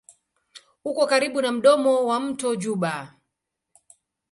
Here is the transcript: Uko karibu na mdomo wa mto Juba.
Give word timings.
Uko 0.83 1.01
karibu 1.11 1.39
na 1.41 1.51
mdomo 1.51 1.93
wa 2.07 2.17
mto 2.19 2.55
Juba. 2.55 3.13